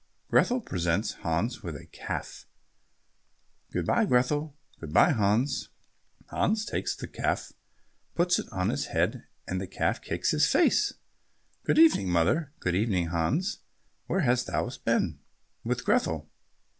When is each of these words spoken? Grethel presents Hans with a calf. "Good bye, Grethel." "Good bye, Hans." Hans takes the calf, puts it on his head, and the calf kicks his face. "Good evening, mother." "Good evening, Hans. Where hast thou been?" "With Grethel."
Grethel 0.31 0.59
presents 0.61 1.11
Hans 1.21 1.61
with 1.61 1.75
a 1.75 1.85
calf. 1.85 2.47
"Good 3.71 3.85
bye, 3.85 4.05
Grethel." 4.05 4.57
"Good 4.79 4.91
bye, 4.93 5.11
Hans." 5.11 5.69
Hans 6.29 6.65
takes 6.65 6.95
the 6.95 7.07
calf, 7.07 7.53
puts 8.15 8.39
it 8.39 8.51
on 8.51 8.69
his 8.69 8.87
head, 8.87 9.27
and 9.47 9.61
the 9.61 9.67
calf 9.67 10.01
kicks 10.01 10.31
his 10.31 10.47
face. 10.47 10.93
"Good 11.65 11.77
evening, 11.77 12.09
mother." 12.09 12.51
"Good 12.61 12.73
evening, 12.73 13.09
Hans. 13.09 13.59
Where 14.07 14.21
hast 14.21 14.47
thou 14.47 14.67
been?" 14.83 15.19
"With 15.63 15.85
Grethel." 15.85 16.27